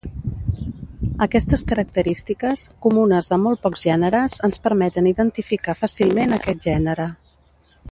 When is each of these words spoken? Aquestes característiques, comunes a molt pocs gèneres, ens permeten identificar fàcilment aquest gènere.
Aquestes 1.25 1.63
característiques, 1.71 2.63
comunes 2.85 3.29
a 3.37 3.39
molt 3.43 3.61
pocs 3.67 3.85
gèneres, 3.91 4.39
ens 4.49 4.59
permeten 4.65 5.11
identificar 5.13 5.77
fàcilment 5.85 6.37
aquest 6.41 6.69
gènere. 6.71 7.09